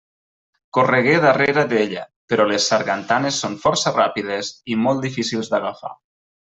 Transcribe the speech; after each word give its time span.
Corregué 0.77 1.13
darrere 1.25 1.65
d'ella, 1.73 2.07
però 2.33 2.49
les 2.53 2.67
sargantanes 2.73 3.41
són 3.45 3.61
força 3.67 3.97
ràpides 4.01 4.53
i 4.77 4.83
molt 4.87 5.09
difícils 5.09 5.55
d'agafar. 5.55 5.99